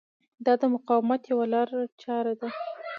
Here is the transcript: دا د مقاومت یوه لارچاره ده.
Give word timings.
دا 0.45 0.53
د 0.61 0.63
مقاومت 0.75 1.21
یوه 1.31 1.45
لارچاره 1.53 2.33
ده. 2.39 2.47